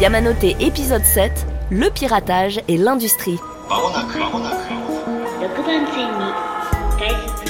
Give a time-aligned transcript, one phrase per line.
[0.00, 1.30] Yamanote épisode 7,
[1.70, 3.38] le piratage et l'industrie.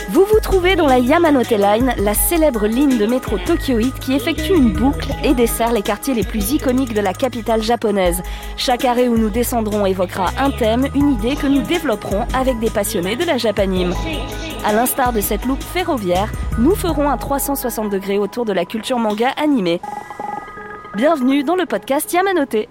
[0.08, 4.56] Vous vous trouvez dans la Yamanote Line, la célèbre ligne de métro tokyoïde qui effectue
[4.56, 8.20] une boucle et dessert les quartiers les plus iconiques de la capitale japonaise.
[8.56, 12.70] Chaque arrêt où nous descendrons évoquera un thème, une idée que nous développerons avec des
[12.70, 13.94] passionnés de la japanime.
[14.64, 18.98] À l'instar de cette loupe ferroviaire, nous ferons un 360 degrés autour de la culture
[18.98, 19.80] manga animée.
[20.96, 22.66] Bienvenue dans le podcast Yamanote.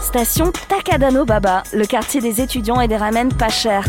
[0.00, 3.84] Station Takadano Baba, le quartier des étudiants et des ramen pas chers.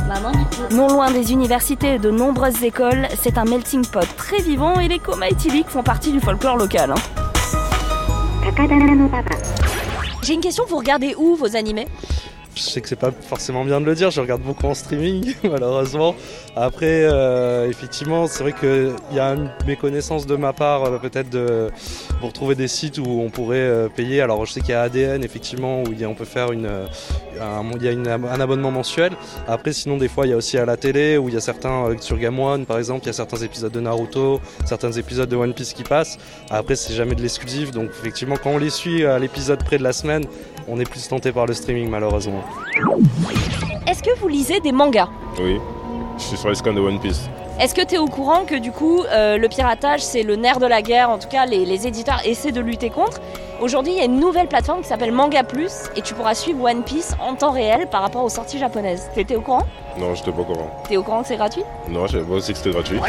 [0.72, 4.88] Non loin des universités et de nombreuses écoles, c'est un melting pot très vivant et
[4.88, 6.92] les éthyliques font partie du folklore local.
[6.92, 6.96] hein.
[10.24, 11.88] J'ai une question, vous regardez où vos animés?
[12.56, 15.36] Je sais que c'est pas forcément bien de le dire, je regarde beaucoup en streaming,
[15.44, 16.16] malheureusement.
[16.56, 21.30] Après, euh, effectivement, c'est vrai qu'il y a une méconnaissance de ma part, euh, peut-être,
[21.30, 21.70] de,
[22.22, 24.22] pour trouver des sites où on pourrait euh, payer.
[24.22, 26.66] Alors, je sais qu'il y a ADN, effectivement, où y a- on peut faire une,
[26.66, 26.86] euh,
[27.42, 29.12] un, y a un abonnement mensuel.
[29.50, 31.42] Après, sinon, des fois, il y a aussi à la télé, où il y a
[31.42, 35.28] certains, sur Game One, par exemple, il y a certains épisodes de Naruto, certains épisodes
[35.28, 36.18] de One Piece qui passent.
[36.50, 39.84] Après, c'est jamais de l'exclusif, donc effectivement, quand on les suit à l'épisode près de
[39.84, 40.24] la semaine,
[40.68, 42.44] on est plus tenté par le streaming, malheureusement.
[43.88, 45.60] Est-ce que vous lisez des mangas Oui,
[46.18, 47.30] je suis sur les scans de One Piece.
[47.60, 50.60] Est-ce que tu es au courant que du coup euh, le piratage c'est le nerf
[50.60, 53.22] de la guerre, en tout cas les, les éditeurs essaient de lutter contre
[53.62, 56.62] Aujourd'hui il y a une nouvelle plateforme qui s'appelle Manga Plus et tu pourras suivre
[56.64, 59.10] One Piece en temps réel par rapport aux sorties japonaises.
[59.16, 59.64] T'étais au courant?
[59.98, 60.84] Non, j'étais pas au courant.
[60.88, 61.64] T'es au courant que c'est gratuit?
[61.90, 63.00] Non, je savais pas aussi que c'était gratuit.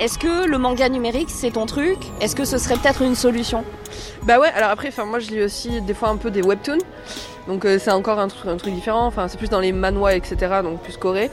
[0.00, 1.98] Est-ce que le manga numérique c'est ton truc?
[2.20, 3.62] Est-ce que ce serait peut-être une solution?
[4.22, 6.78] Bah ouais, alors après, moi je lis aussi des fois un peu des webtoons,
[7.48, 9.06] donc euh, c'est encore un, truc- un truc différent.
[9.06, 10.36] Enfin c'est plus dans les manhwa etc.
[10.62, 11.30] Donc plus coré.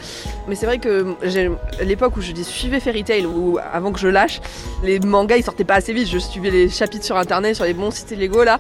[0.48, 1.50] Mais c'est vrai que j'ai
[1.82, 4.40] l'époque où je dis suivais Fairy Tail ou avant que je lâche,
[4.84, 6.08] les mangas ils sortaient pas assez vite.
[6.08, 8.60] Je suivais les chapitres sur internet sur les bons sites Lego là.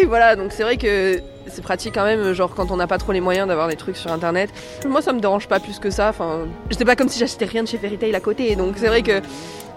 [0.00, 2.98] Et voilà, donc c'est vrai que c'est pratique quand même, genre quand on n'a pas
[2.98, 4.50] trop les moyens d'avoir des trucs sur internet.
[4.86, 6.08] Moi ça me dérange pas plus que ça.
[6.10, 8.54] Enfin, j'étais pas comme si j'achetais rien de chez Fairy Tail à côté.
[8.56, 9.20] Donc c'est vrai que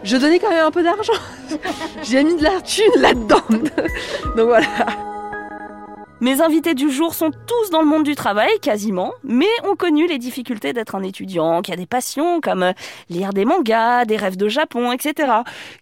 [0.03, 1.14] je donnais quand même un peu d'argent.
[2.03, 3.42] J'ai mis de la thune là-dedans.
[3.50, 5.09] Donc voilà.
[6.22, 10.06] Mes invités du jour sont tous dans le monde du travail, quasiment, mais ont connu
[10.06, 12.74] les difficultés d'être un étudiant qui a des passions comme
[13.09, 15.31] lire des mangas, des rêves de Japon, etc.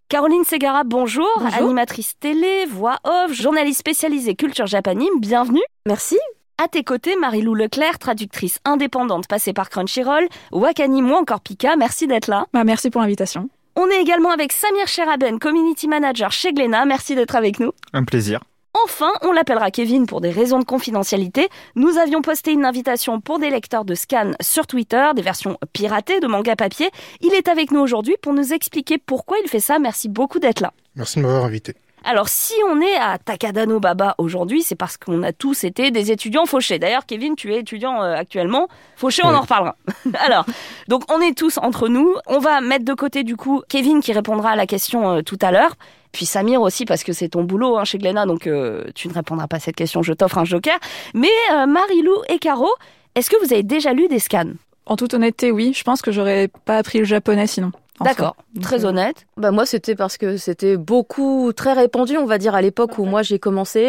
[0.10, 1.56] Caroline Segara, bonjour, Bonjour.
[1.56, 5.64] animatrice télé, voix off, journaliste spécialisée culture japanime, bienvenue.
[5.88, 6.20] Merci.
[6.64, 12.06] À tes côtés, Marie-Lou Leclerc, traductrice indépendante passée par Crunchyroll, Wakani ou encore Pika, merci
[12.06, 12.46] d'être là.
[12.54, 13.50] Bah, merci pour l'invitation.
[13.76, 17.72] On est également avec Samir Cheraben, community manager chez Glénat, merci d'être avec nous.
[17.94, 18.42] Un plaisir.
[18.90, 21.50] Enfin, on l'appellera Kevin pour des raisons de confidentialité.
[21.76, 26.22] Nous avions posté une invitation pour des lecteurs de scan sur Twitter, des versions piratées
[26.22, 26.90] de manga papier.
[27.20, 29.78] Il est avec nous aujourd'hui pour nous expliquer pourquoi il fait ça.
[29.78, 30.72] Merci beaucoup d'être là.
[30.96, 31.76] Merci de m'avoir invité.
[32.06, 36.10] Alors, si on est à Takadano Baba aujourd'hui, c'est parce qu'on a tous été des
[36.10, 36.80] étudiants fauchés.
[36.80, 38.70] D'ailleurs, Kevin, tu es étudiant euh, actuellement.
[38.96, 39.36] Fauché, on Oui.
[39.36, 39.76] en reparlera.
[40.26, 40.46] Alors,
[40.88, 42.16] donc on est tous entre nous.
[42.28, 45.38] On va mettre de côté du coup Kevin qui répondra à la question euh, tout
[45.42, 45.74] à l'heure.
[46.12, 49.14] Puis Samir aussi parce que c'est ton boulot hein, chez Glénat, donc euh, tu ne
[49.14, 50.02] répondras pas à cette question.
[50.02, 50.78] Je t'offre un joker.
[51.14, 52.70] Mais euh, Marilou et Caro,
[53.16, 54.54] est-ce que vous avez déjà lu des scans?
[54.86, 55.74] En toute honnêteté, oui.
[55.76, 57.72] Je pense que j'aurais pas appris le japonais sinon.
[58.02, 59.26] D'accord, très euh, honnête.
[59.38, 63.06] Bah moi c'était parce que c'était beaucoup très répandu on va dire à l'époque où
[63.06, 63.80] moi j'ai commencé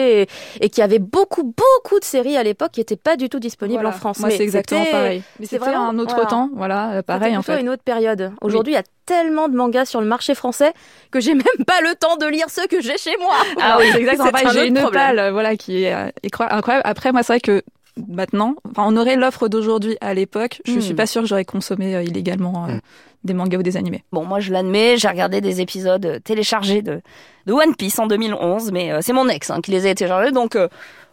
[0.61, 3.29] et, et qu'il y avait beaucoup beaucoup de séries à l'époque qui étaient pas du
[3.29, 3.91] tout disponibles voilà.
[3.91, 4.19] en France.
[4.21, 5.23] Moi, c'est exactement pareil.
[5.41, 6.31] Mais c'était vraiment- un autre voilà.
[6.31, 7.61] temps, voilà, pareil en fait.
[7.61, 8.33] une autre période.
[8.41, 10.73] Aujourd'hui, il y a tellement de mangas sur le marché français
[11.11, 13.35] que j'ai même pas le temps de lire ceux que j'ai chez moi.
[13.61, 14.47] Ah oui, c'est exactement C'est pareil.
[14.49, 15.17] un J'ai autre une problème.
[15.17, 16.09] palle, voilà, qui est euh,
[16.51, 16.83] incroyable.
[16.87, 17.63] Après, moi, c'est vrai que
[18.09, 20.61] maintenant, enfin, on aurait l'offre d'aujourd'hui à l'époque.
[20.65, 20.81] Je Hmm.
[20.81, 22.81] suis pas sûre que j'aurais consommé euh, illégalement euh, Hmm.
[23.25, 24.05] Des mangas ou des animés.
[24.13, 27.01] Bon, moi je l'admets, j'ai regardé des épisodes euh, téléchargés de,
[27.47, 30.31] de One Piece en 2011, mais euh, c'est mon ex hein, qui les a téléchargés,
[30.33, 30.69] donc euh,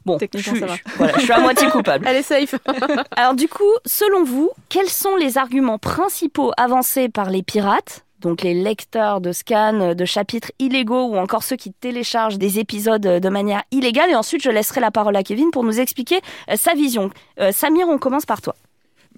[0.06, 2.06] bon, je Techniquement, suis, je- voilà, je suis à moitié coupable.
[2.10, 2.56] Elle est safe.
[3.16, 8.42] Alors du coup, selon vous, quels sont les arguments principaux avancés par les pirates donc
[8.42, 13.30] les lecteurs de scans, de chapitres illégaux ou encore ceux qui téléchargent des épisodes de
[13.30, 14.10] manière illégale?
[14.10, 16.22] Et ensuite, je laisserai la parole à Kevin pour nous expliquer
[16.56, 17.12] sa vision.
[17.40, 18.56] Euh, Samir, on commence par toi.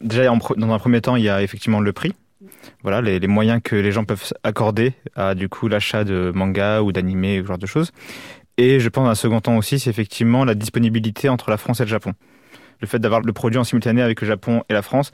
[0.01, 0.25] Déjà,
[0.57, 2.11] dans un premier temps, il y a effectivement le prix.
[2.83, 6.91] Voilà, les, moyens que les gens peuvent accorder à du coup l'achat de manga ou
[6.91, 7.91] d'animé, ce genre de choses.
[8.57, 11.83] Et je pense, un second temps aussi, c'est effectivement la disponibilité entre la France et
[11.83, 12.13] le Japon.
[12.79, 15.11] Le fait d'avoir le produit en simultané avec le Japon et la France,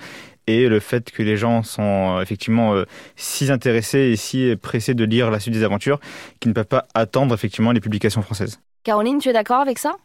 [0.47, 2.83] et le fait que les gens sont euh, effectivement euh,
[3.15, 5.99] si intéressés et si pressés de lire la suite des aventures
[6.39, 8.59] qu'ils ne peuvent pas attendre effectivement les publications françaises.
[8.83, 9.95] Caroline, tu es d'accord avec ça?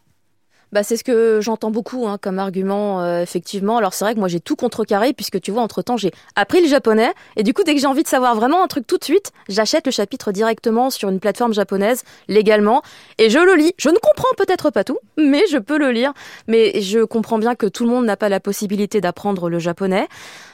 [0.73, 3.79] Bah, c'est ce que j'entends beaucoup hein, comme argument, euh, effectivement.
[3.79, 6.69] Alors c'est vrai que moi j'ai tout contrecarré puisque tu vois, entre-temps j'ai appris le
[6.69, 9.05] japonais et du coup dès que j'ai envie de savoir vraiment un truc tout de
[9.05, 12.83] suite, j'achète le chapitre directement sur une plateforme japonaise légalement
[13.17, 13.73] et je le lis.
[13.79, 16.13] Je ne comprends peut-être pas tout, mais je peux le lire.
[16.49, 20.07] Mais je comprends bien que tout le monde n'a pas la possibilité d'apprendre le japonais.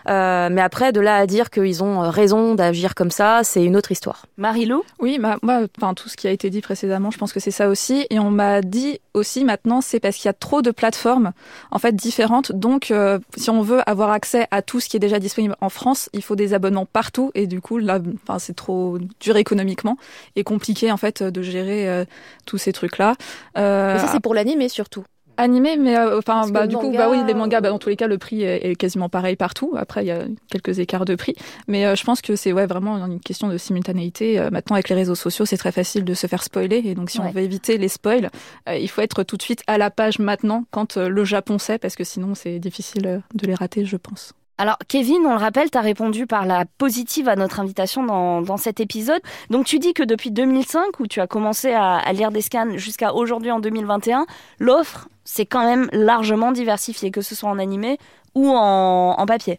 [0.09, 3.77] Euh, mais après, de là à dire qu'ils ont raison d'agir comme ça, c'est une
[3.77, 4.27] autre histoire.
[4.37, 7.41] Marie-Lou Oui, bah, moi, enfin, tout ce qui a été dit précédemment, je pense que
[7.41, 8.07] c'est ça aussi.
[8.11, 11.33] Et on m'a dit aussi maintenant, c'est parce qu'il y a trop de plateformes
[11.71, 12.53] en fait différentes.
[12.53, 15.69] Donc, euh, si on veut avoir accès à tout ce qui est déjà disponible en
[15.69, 17.31] France, il faut des abonnements partout.
[17.35, 19.97] Et du coup, là, enfin, c'est trop dur économiquement
[20.37, 22.05] et compliqué en fait de gérer euh,
[22.47, 23.15] tous ces trucs-là.
[23.57, 25.05] Euh, Mais ça, c'est pour l'animé surtout.
[25.37, 27.89] Animé, mais euh, enfin, bah, du coup, bah oui, les mangas, bah, euh, dans tous
[27.89, 29.75] les cas, le prix est, est quasiment pareil partout.
[29.77, 31.35] Après, il y a quelques écarts de prix,
[31.67, 34.39] mais euh, je pense que c'est ouais vraiment une question de simultanéité.
[34.39, 37.11] Euh, maintenant, avec les réseaux sociaux, c'est très facile de se faire spoiler, et donc
[37.11, 37.27] si Ouais.
[37.29, 38.31] on veut éviter les spoils,
[38.69, 41.59] euh, il faut être tout de suite à la page maintenant quand euh, le Japon
[41.59, 44.35] sait, parce que sinon, c'est difficile euh, de les rater, je pense.
[44.57, 48.41] Alors, Kevin, on le rappelle, tu as répondu par la positive à notre invitation dans,
[48.41, 49.21] dans cet épisode.
[49.51, 52.77] Donc, tu dis que depuis 2005, où tu as commencé à, à lire des scans,
[52.77, 54.27] jusqu'à aujourd'hui en 2021,
[54.61, 57.99] l'offre s'est quand même largement diversifiée, que ce soit en animé
[58.37, 59.59] ou en, en papier.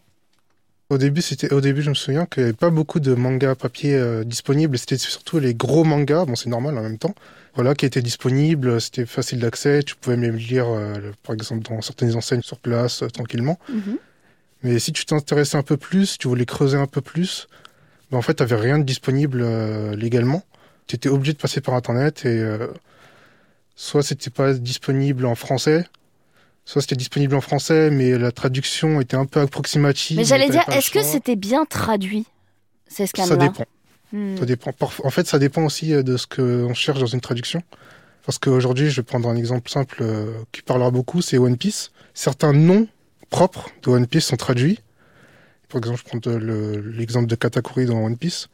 [0.88, 3.56] Au début, c'était, au début, je me souviens qu'il n'y avait pas beaucoup de mangas
[3.56, 4.78] papier euh, disponibles.
[4.78, 6.24] C'était surtout les gros mangas.
[6.26, 7.14] Bon, c'est normal en même temps.
[7.54, 8.80] Voilà, qui étaient disponibles.
[8.80, 9.82] C'était facile d'accès.
[9.82, 13.58] Tu pouvais même lire, euh, par exemple, dans certaines enseignes sur place, euh, tranquillement.
[14.62, 17.48] Mais si tu t'intéressais un peu plus, tu voulais creuser un peu plus,
[18.10, 20.42] ben en fait, tu n'avais rien de disponible euh, légalement.
[20.86, 22.68] Tu étais obligé de passer par Internet et euh,
[23.74, 25.86] soit c'était pas disponible en français,
[26.64, 30.16] soit c'était disponible en français, mais la traduction était un peu approximative.
[30.16, 32.26] Mais j'allais t'avais dire, est-ce que c'était bien traduit,
[32.88, 33.64] ces scans-là Ça dépend.
[34.12, 34.36] Hmm.
[34.38, 34.72] Ça dépend.
[35.04, 37.62] En fait, ça dépend aussi euh, de ce qu'on cherche dans une traduction.
[38.24, 41.92] Parce qu'aujourd'hui, je vais prendre un exemple simple euh, qui parlera beaucoup, c'est One Piece.
[42.14, 42.88] Certains noms
[43.30, 44.80] propres de One Piece sont traduits.
[45.68, 48.48] Par exemple, je prends le- l'exemple de Katakuri dans One Piece,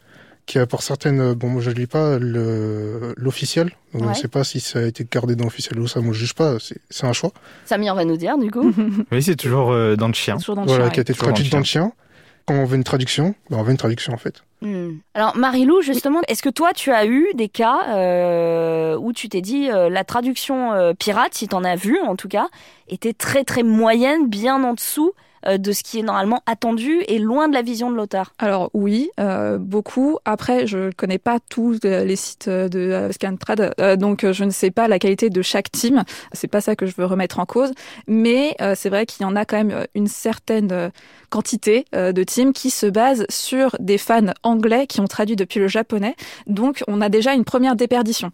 [0.46, 4.12] qui a pour certaines, euh, bon, moi je ne lis pas l'officiel, donc je Ouais.
[4.14, 6.34] ne sais pas si ça a été gardé dans l'officiel ou ça, moi je juge
[6.34, 6.56] pas,
[6.90, 7.32] c'est un choix.
[7.64, 8.72] Samir va nous dire, du coup.
[9.12, 10.36] Oui, c'est toujours euh, dans le chien.
[10.38, 11.92] Toujours dans le Voilà, chien, qui a été dans traduit dans le chien.
[12.46, 14.42] Quand on veut une traduction, ben, on veut une traduction en fait.
[14.60, 14.98] Hmm.
[15.14, 19.40] Alors Marilou, justement, est-ce que toi tu as eu des cas euh, où tu t'es
[19.40, 22.48] dit euh, la traduction euh, pirate, si t'en as vu en tout cas,
[22.88, 27.18] était très très moyenne, bien en dessous euh, de ce qui est normalement attendu et
[27.18, 30.18] loin de la vision de l'auteur Alors oui, euh, beaucoup.
[30.24, 34.32] Après, je connais pas tous euh, les sites euh, de euh, Scantrad, euh, donc euh,
[34.32, 36.04] je ne sais pas la qualité de chaque team.
[36.32, 37.72] C'est pas ça que je veux remettre en cause,
[38.06, 40.90] mais euh, c'est vrai qu'il y en a quand même euh, une certaine euh,
[41.30, 45.60] quantité euh, de teams qui se basent sur des fans anglais qui ont traduit depuis
[45.60, 46.14] le japonais.
[46.46, 48.30] Donc on a déjà une première déperdition.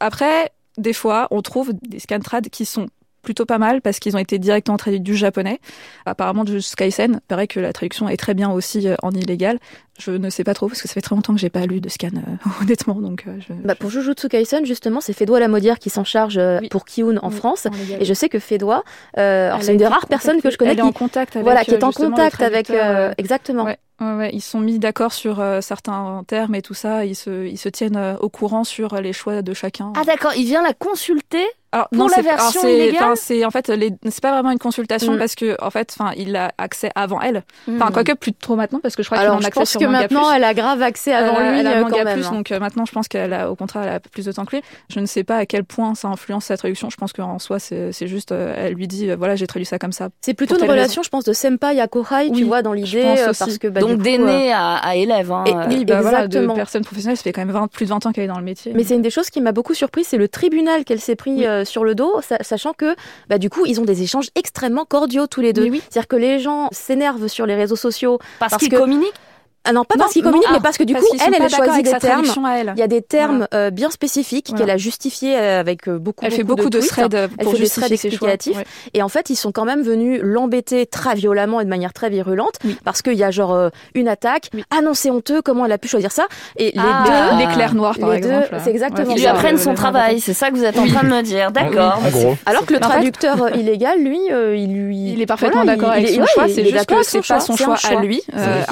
[0.00, 2.86] Après, des fois, on trouve des Scantrad qui sont
[3.28, 5.60] plutôt pas mal parce qu'ils ont été directement traduits du japonais.
[6.06, 9.58] Apparemment, du Skysen, paraît que la traduction est très bien aussi euh, en illégal.
[9.98, 11.80] Je ne sais pas trop parce que ça fait très longtemps que j'ai pas lu
[11.82, 12.94] de scan, euh, honnêtement.
[12.94, 16.58] Donc, euh, je, Bah, pour Jujutsu Kaisen, justement, c'est Fédois Lamodière qui s'en charge euh,
[16.62, 16.68] Oui.
[16.70, 17.66] pour Kiun en Oui, France.
[17.66, 18.00] en.
[18.00, 18.82] Et je sais que Fédois,
[19.18, 21.44] euh, c'est une des rares personnes que je connais Elle est qui, en contact avec,
[21.44, 22.70] voilà, qui est en contact avec,
[23.18, 23.64] exactement.
[23.64, 27.04] Ouais, ouais, ouais, ils sont mis d'accord sur euh, certains termes et tout ça.
[27.04, 29.92] Ils se, ils se tiennent euh, au courant sur les choix de chacun.
[29.96, 33.50] Ah d'accord, il vient la consulter Alors, pour la c'est- version illégale enfin, c'est en
[33.50, 33.70] fait,
[34.08, 35.18] c'est pas vraiment une consultation Mm.
[35.18, 37.42] parce que en fait, enfin, il a accès avant elle.
[37.70, 37.92] Enfin, Hmm.
[37.92, 40.00] quoique plus trop maintenant parce que je crois qu'il en accès pense sur que Manga
[40.00, 40.36] maintenant, Plus.
[40.36, 42.14] elle a grave accès avant a- lui elle a euh, Manga quand même.
[42.20, 42.32] Plus, hein.
[42.32, 44.56] donc euh, maintenant je pense qu'elle a au contraire elle a plus de temps que
[44.56, 44.62] lui.
[44.88, 46.88] Je ne sais pas à quel point ça influence sa traduction.
[46.88, 49.66] Je pense qu'en soi c'est c'est juste euh, elle lui dit euh, voilà j'ai traduit
[49.66, 50.08] ça comme ça.
[50.22, 53.04] C'est plutôt une relation, je pense, de senpai à kohai, tu vois, dans je l'idée,
[53.04, 55.30] euh, parce que bah, Donc du coup, euh, d'aîné à, à élève.
[55.32, 55.64] hein, Et- euh.
[55.68, 58.12] oui, bah, voilà, de personne professionnelle, ça fait quand même 20 plus de 20 ans
[58.12, 58.72] qu'elle est dans le métier.
[58.74, 61.44] Mais c'est une des choses qui m'a beaucoup surpris, c'est le tribunal qu'elle s'est pris.
[61.58, 62.96] Euh, sur le dos, sa- sachant que
[63.28, 65.68] bah, du coup ils ont des échanges extrêmement cordiaux tous les deux.
[65.68, 65.82] Oui.
[65.90, 68.18] C'est-à-dire que les gens s'énervent sur les réseaux sociaux.
[68.38, 69.27] parce, parce qu'il que- communique Ah
[69.72, 71.38] non, pas Non, parce qu'ils communiquent, ah, mais parce que du Parce coup elle, elle
[71.40, 72.72] pas a d'accord choisi avec des termes.
[72.76, 74.64] Il y a des termes euh, bien spécifiques Voilà.
[74.64, 76.90] qu'elle a justifiés euh, avec euh, beaucoup, Elle fait beaucoup de tweets.
[76.90, 78.28] threads euh, Elle pour des justifier threads ses choix.
[78.30, 78.56] explicatifs.
[78.58, 78.90] Ouais.
[78.94, 82.10] Et en fait, ils sont quand même venus l'embêter très violemment et de manière très
[82.10, 82.76] virulente Oui.
[82.84, 84.50] parce qu'il y a genre euh, une attaque.
[84.54, 84.64] Oui.
[84.70, 86.26] Ah non, c'est honteux, comment elle a pu choisir ça?
[86.56, 87.30] Et les Ah.
[87.32, 87.38] deux.
[87.46, 88.60] L'éclair noir par Les deux, exemple.
[88.64, 91.08] c'est exactement Ils lui apprennent son travail, c'est ça que vous êtes en train de
[91.14, 91.50] me dire.
[91.52, 92.00] D'accord.
[92.04, 92.36] En gros.
[92.46, 95.12] Alors que le traducteur illégal, lui, euh, il lui.
[95.12, 97.40] Il est parfaitement d'accord il- avec son choix, c'est est juste d'accord que c'est pas
[97.40, 98.22] son choix à lui.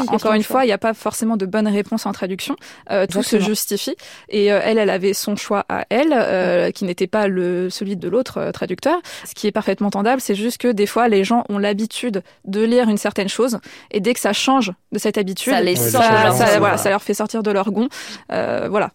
[0.08, 2.54] Encore de une fois, il n'y a pas forcément de bonnes réponses en traduction.
[2.90, 3.96] Euh, tout se justifie.
[4.28, 7.96] Et euh, elle, elle avait son choix à elle, euh, qui n'était pas le celui
[7.96, 8.98] de l'autre traducteur.
[9.24, 12.62] Ce qui est parfaitement entendable, c'est juste que des fois, les gens ont l'habitude de
[12.62, 13.58] lire une certaine chose,
[13.90, 15.98] et dès que ça change de cette habitude, Ça les ça, ça-
[16.52, 16.58] goût.
[16.60, 17.68] voilà, ça leur fait sortir de leur.
[18.32, 18.90] Euh, voilà.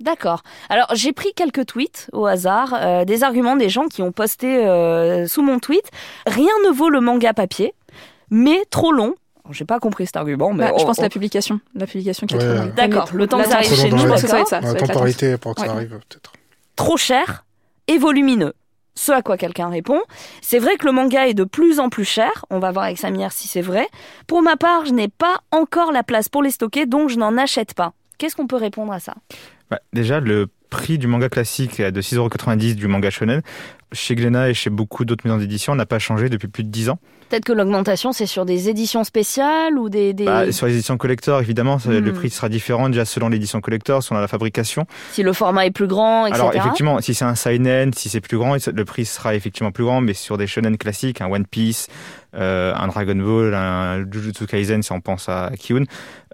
[0.00, 0.42] D'accord.
[0.68, 4.48] Alors j'ai pris quelques tweets au hasard, des arguments des gens qui ont posté
[5.28, 5.84] sous mon tweet.
[6.26, 7.72] Rien ne vaut le manga papier,
[8.30, 9.14] mais trop long.
[9.50, 12.34] J'ai pas compris cet argument, mais bah, je pense on- la publication, la publication qui
[12.34, 12.44] est Ouais.
[12.54, 12.74] trop longue.
[12.74, 14.48] D'accord, le temps que ça arrive chez Trop nous, je pense que ça va être
[14.48, 14.60] ça.
[14.60, 14.78] L'attente.
[14.88, 16.32] temporalité pour que ça arrive, peut-être.
[16.76, 17.44] trop cher
[17.88, 18.52] et volumineux.
[18.94, 20.00] Ce à quoi quelqu'un répond,
[20.42, 22.98] c'est vrai que le manga est de plus en plus cher, on va voir avec
[22.98, 23.86] Samir si c'est vrai.
[24.26, 27.36] Pour ma part, je n'ai pas encore la place pour les stocker, donc je n'en
[27.38, 27.92] achète pas.
[28.18, 29.14] Qu'est-ce qu'on peut répondre à ça?
[29.70, 33.42] Bah, déjà, le prix du manga classique de 6,90€ du manga shonen.
[33.92, 36.90] Chez Glénat et chez beaucoup d'autres maisons d'édition, n'a pas changé depuis plus de 10
[36.90, 36.98] ans.
[37.30, 40.12] Peut-être que l'augmentation, c'est sur des éditions spéciales ou des...
[40.12, 41.98] des- Bah, sur les éditions collector, évidemment, ça- Hmm.
[41.98, 44.86] le prix sera différent déjà selon l'édition collector, selon la fabrication.
[45.12, 46.38] Si le format est plus grand, etc.
[46.40, 49.84] Alors effectivement, si c'est un seinen, si c'est plus grand, le prix sera effectivement plus
[49.84, 51.88] grand, mais sur des shonen classiques, un One Piece,
[52.34, 55.84] euh, un Dragon Ball, un Jujutsu Kaisen, si on pense à Kiun,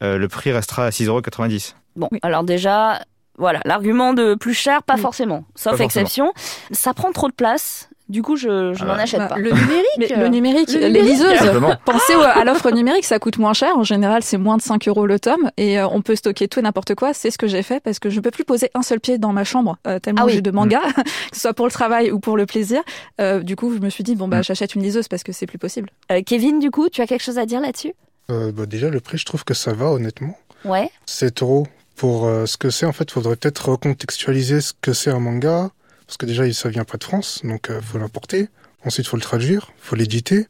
[0.03, 1.75] euh, le prix restera à 6,90€.
[1.97, 2.19] Bon, Oui.
[2.23, 3.00] alors déjà,
[3.38, 5.00] voilà, l'argument de plus cher, pas Oui.
[5.00, 5.85] forcément, sauf Pas forcément.
[5.85, 6.33] exception.
[6.71, 9.37] Ça prend trop de place, du coup, je, je Ah n'en achète Bah, pas.
[9.37, 9.87] Le numérique.
[9.99, 11.11] Mais le numérique, Le les numérique.
[11.12, 11.79] liseuses.
[11.87, 13.76] Pensez à l'offre numérique, ça coûte moins cher.
[13.79, 16.59] En général, c'est moins de 5 euros le tome et euh, on peut stocker tout
[16.59, 17.14] et n'importe quoi.
[17.14, 19.17] C'est ce que j'ai fait parce que je ne peux plus poser un seul pied
[19.19, 20.35] dans ma chambre euh, tellement Ah oui.
[20.35, 22.83] j'ai de mangas, que ce soit pour le travail ou pour le plaisir.
[23.23, 24.45] Euh, du coup, je me suis dit bon bah Mm.
[24.45, 25.88] j'achète une liseuse parce que c'est plus possible.
[26.12, 27.95] Euh, Kevin, du coup, tu as quelque chose à dire là-dessus?
[28.31, 30.37] Euh, bah, déjà, le prix, je trouve que ça va, honnêtement.
[30.67, 30.91] Ouais.
[31.07, 32.87] 7 euros pour euh, ce que c'est.
[32.87, 35.71] En fait, faudrait peut-être recontextualiser ce que c'est un manga.
[36.07, 38.49] Parce que déjà, ça vient pas de France, donc euh, faut l'importer.
[38.85, 40.47] Ensuite, faut le traduire, faut l'éditer,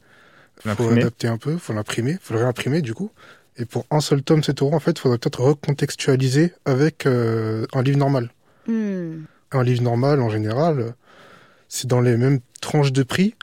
[0.59, 1.01] faut L'imprimer.
[1.03, 3.11] adapter un peu, faut l'imprimer, faut le réimprimer du coup.
[3.57, 7.83] Et pour un seul tome, 7 euros, en fait, faudrait peut-être recontextualiser avec euh, un
[7.83, 8.31] livre normal.
[8.67, 9.23] Hmm.
[9.53, 10.95] Un livre normal, en général,
[11.69, 13.37] c'est dans les mêmes tranches de prix,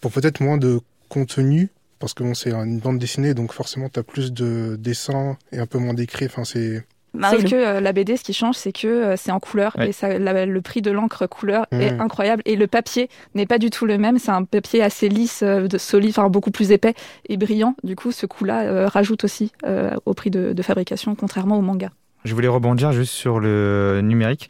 [0.00, 4.02] pour peut-être moins de contenu, parce que bon, c'est une bande dessinée, donc forcément, t'as
[4.02, 6.26] plus de dessins et un peu moins d'écrit.
[6.26, 9.30] Enfin, c'est Marie, Sauf que euh, la BD, ce qui change, c'est que euh, c'est
[9.32, 9.88] en couleur Ouais.
[9.90, 12.00] et ça, la- le prix de l'encre couleur est Mm.
[12.00, 14.18] incroyable et le papier n'est pas du tout le même.
[14.18, 16.94] C'est un papier assez lisse, euh, de solide, enfin beaucoup plus épais
[17.28, 17.76] et brillant.
[17.84, 21.62] Du coup, ce coût-là euh, rajoute aussi euh, au prix de, de fabrication, contrairement au
[21.62, 21.90] manga.
[22.24, 24.48] Je voulais rebondir juste sur le numérique.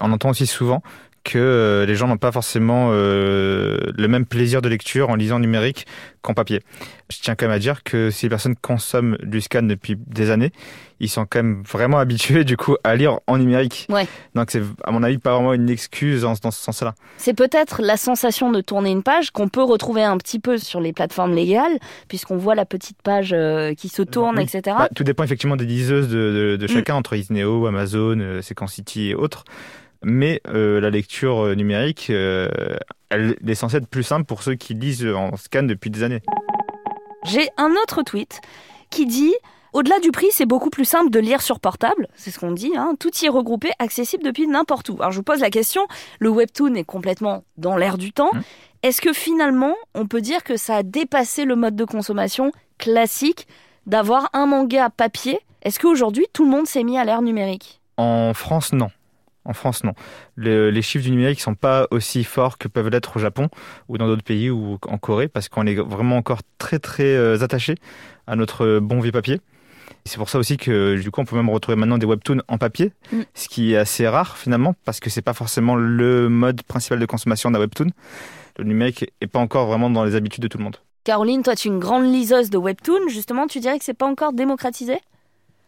[0.00, 0.82] On entend aussi souvent
[1.24, 5.38] que euh, les gens n'ont pas forcément euh, le même plaisir de lecture en lisant
[5.38, 5.86] numérique
[6.22, 6.60] qu'en papier.
[7.10, 10.30] Je tiens quand même à dire que si les personnes consomment du scan depuis des
[10.30, 10.52] années,
[11.00, 13.86] ils sont quand même vraiment habitués du coup à lire en numérique.
[13.90, 14.06] Ouais.
[14.34, 16.94] Donc c'est à mon avis pas vraiment une excuse dans, ce sens-là.
[17.16, 20.80] c'est peut-être la sensation de tourner une page qu'on peut retrouver un petit peu sur
[20.80, 21.78] les plateformes légales,
[22.08, 24.44] puisqu'on voit la petite page euh, qui se tourne, Oui.
[24.44, 24.76] etc.
[24.78, 26.68] Bah, tout dépend effectivement des liseuses de, de, de Mm.
[26.68, 29.44] chacun, entre Isneo, Amazon, Sequencity et autres.
[30.04, 32.48] Mais euh, la lecture euh, numérique, euh,
[33.10, 36.20] elle est censée être plus simple pour ceux qui lisent en scan depuis des années.
[37.24, 38.40] J'ai un autre tweet
[38.90, 39.34] qui dit
[39.72, 42.70] au-delà du prix, c'est beaucoup plus simple de lire sur portable, c'est ce qu'on dit,
[42.76, 44.96] hein, tout y est regroupé, accessible depuis n'importe où.
[45.00, 45.88] Alors je vous pose la question,
[46.20, 48.30] le webtoon est complètement dans l'air du temps.
[48.32, 48.40] Mmh.
[48.84, 53.48] Est-ce que finalement, on peut dire que ça a dépassé le mode de consommation classique
[53.86, 55.40] d'avoir un manga papier?
[55.62, 57.80] Est-ce qu'aujourd'hui, tout le monde s'est mis à l'ère numérique?
[57.96, 58.90] En France, non.
[59.44, 59.92] En France, non.
[60.36, 63.48] Le- les chiffres du numérique sont pas aussi forts que peuvent l'être au Japon
[63.88, 67.38] ou dans d'autres pays ou en Corée parce qu'on est vraiment encore très très euh,
[67.42, 67.74] attaché
[68.26, 69.40] à notre bon vieux papier.
[70.06, 72.56] C'est pour ça aussi que du coup on peut même retrouver maintenant des webtoons en
[72.58, 73.20] papier, Mm.
[73.34, 77.06] ce qui est assez rare finalement parce que c'est pas forcément le mode principal de
[77.06, 77.88] consommation d'un webtoon.
[78.58, 80.76] Le numérique est pas encore vraiment dans les habitudes de tout le monde.
[81.04, 84.06] Caroline, toi tu es une grande liseuse de webtoon, justement tu dirais que c'est pas
[84.06, 84.98] encore démocratisé?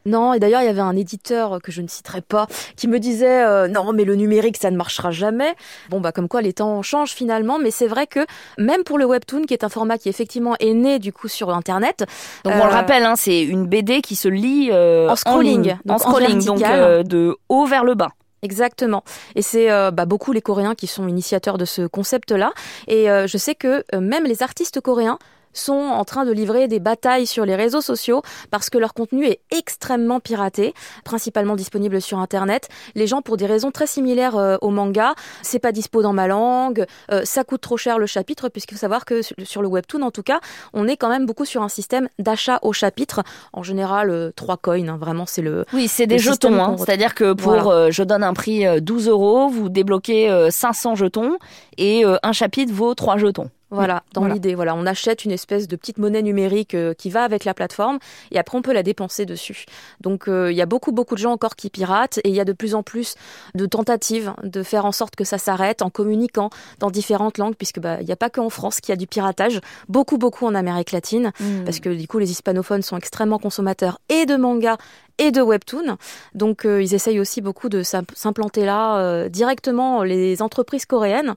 [0.06, 2.46] Non, et d'ailleurs, il y avait un éditeur que je ne citerai pas
[2.76, 5.54] qui me disait euh, non, mais le numérique, ça ne marchera jamais.
[5.90, 8.20] Bon, bah, comme quoi les temps changent finalement, mais c'est vrai que
[8.56, 11.50] même pour le webtoon, qui est un format qui effectivement est né du coup sur
[11.50, 12.04] Internet,
[12.44, 15.76] Donc on le Euh, rappelle, hein, c'est une BD qui se lit euh, En scrolling,
[15.84, 16.80] donc en en scrolling, donc vertical.
[16.80, 18.10] euh, de haut vers le bas.
[18.42, 19.02] Exactement.
[19.34, 22.52] Et c'est euh, bah, beaucoup les Coréens qui sont initiateurs de ce concept-là.
[22.86, 25.18] Et euh, je sais que euh, même les artistes coréens
[25.58, 29.24] sont en train de livrer des batailles sur les réseaux sociaux parce que leur contenu
[29.26, 32.68] est extrêmement piraté, principalement disponible sur Internet.
[32.94, 36.26] Les gens, pour des raisons très similaires euh, au manga, c'est pas dispo dans ma
[36.26, 40.02] langue, euh, ça coûte trop cher le chapitre, puisqu'il faut savoir que sur- le webtoon,
[40.02, 40.40] en tout cas,
[40.74, 43.22] on est quand même beaucoup sur un système d'achat au chapitre.
[43.52, 46.54] En général, euh, trois coins, hein, vraiment, c'est le, Oui, c'est des jetons.
[46.62, 46.76] hein.
[46.78, 47.70] C'est-à-dire que pour, Voilà.
[47.86, 51.38] euh, je donne un prix euh, 12 euros, vous débloquez euh, 500 jetons
[51.78, 53.50] et euh, un chapitre vaut 3 jetons.
[53.70, 54.54] Voilà, dans l'idée.
[54.54, 57.98] Voilà, on achète une espèce de petite monnaie numérique euh, qui va avec la plateforme
[58.30, 59.64] et après on peut la dépenser dessus.
[60.00, 62.38] Donc euh, il y a beaucoup beaucoup de gens encore qui piratent et il y
[62.40, 63.16] a de plus en plus
[63.56, 67.80] de tentatives de faire en sorte que ça s'arrête en communiquant dans différentes langues puisque
[67.80, 70.54] bah il n'y a pas qu'en France qu'il y a du piratage, beaucoup beaucoup en
[70.54, 71.64] Amérique latine Hmm.
[71.64, 74.76] parce que du coup les hispanophones sont extrêmement consommateurs et de manga
[75.18, 75.96] et de webtoon.
[76.34, 81.34] Donc euh, ils essayent aussi beaucoup de s'im- s'implanter là directement les entreprises coréennes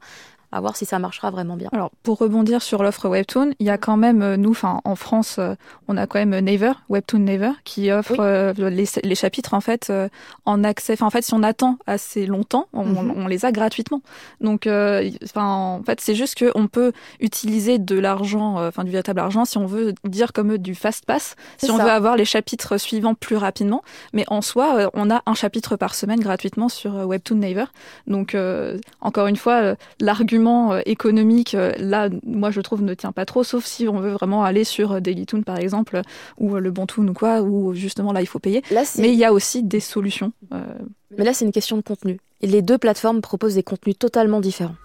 [0.52, 1.70] à voir si ça marchera vraiment bien.
[1.74, 4.96] Alors, pour rebondir sur l'offre Webtoon, il y a quand même, euh, nous, enfin, en
[4.96, 5.56] France, euh,
[5.88, 8.18] on a quand même Naver, Webtoon Naver, qui offre Oui.
[8.22, 10.10] euh, les, les chapitres, en fait, euh,
[10.46, 10.94] en accès.
[10.94, 13.14] Enfin, en fait, si on attend assez longtemps, on, Mhm.
[13.16, 14.02] on les a gratuitement.
[14.42, 19.20] Donc, euh, en fait, c'est juste qu'on peut utiliser de l'argent, euh, enfin, du véritable
[19.20, 21.84] argent, si on veut dire comme eux du fast pass, si on ça.
[21.84, 23.84] veut avoir les chapitres suivants plus rapidement.
[24.14, 27.66] Mais en soi, euh, on a un chapitre par semaine gratuitement sur euh, Webtoon Naver.
[28.08, 29.76] Donc, euh, encore une fois, euh,
[30.40, 34.00] l'argument euh, économique, euh, là, moi, je trouve, ne tient pas trop, sauf si on
[34.00, 36.02] veut vraiment aller sur euh, Dailytoon, par exemple,
[36.38, 38.64] ou le Bontoon ou quoi, où justement, là, il faut payer.
[38.72, 40.32] Là, Mais il y a aussi des solutions.
[40.54, 40.64] euh,
[41.18, 42.20] Mais là, c'est une question de contenu.
[42.42, 44.76] Et les deux plateformes proposent des contenus totalement différents.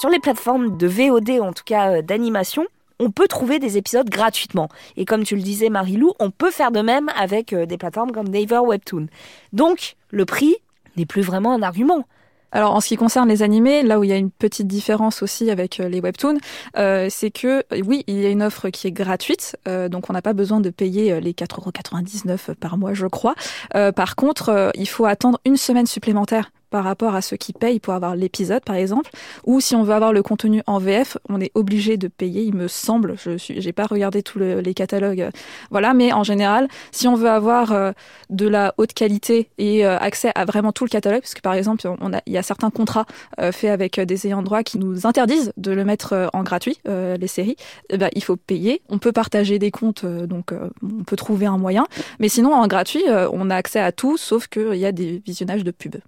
[0.00, 2.64] Sur les plateformes de VOD, en tout cas d'animation,
[2.98, 4.68] on peut trouver des épisodes gratuitement.
[4.96, 8.28] Et comme tu le disais, Marilou, on peut faire de même avec des plateformes comme
[8.28, 9.06] Naver Webtoon.
[9.52, 10.56] Donc, le prix
[10.96, 12.06] n'est plus vraiment un argument.
[12.52, 15.22] Alors en ce qui concerne les animés, là où il y a une petite différence
[15.22, 16.38] aussi avec euh, les webtoons,
[16.76, 20.12] euh, c'est que euh, oui, il y a une offre qui est gratuite, donc on
[20.12, 23.34] n'a pas besoin de payer les 4,99€ par mois, je crois.
[23.72, 27.92] Par contre, il faut attendre une semaine supplémentaire par rapport à ceux qui payent pour
[27.94, 29.10] avoir l'épisode, par exemple.
[29.44, 32.54] Ou si on veut avoir le contenu en VF, on est obligé de payer, il
[32.54, 33.14] me semble.
[33.22, 35.28] Je j'ai pas regardé tous le- les catalogues,
[35.70, 35.92] voilà.
[35.94, 37.92] Mais en général, si on veut avoir euh,
[38.30, 41.54] de la haute qualité et euh, accès à vraiment tout le catalogue, parce que par
[41.54, 43.04] exemple, on a, il y a certains contrats
[43.38, 47.26] euh, faits avec des ayants droit qui nous interdisent de le mettre en gratuit, les
[47.26, 47.56] séries.
[47.90, 48.80] Eh ben, il faut payer.
[48.88, 50.52] On peut partager des comptes, donc
[50.82, 51.84] on peut trouver un moyen.
[52.18, 55.64] Mais sinon, en gratuit, on a accès à tout, sauf qu'il y a des visionnages
[55.64, 56.00] de pubs.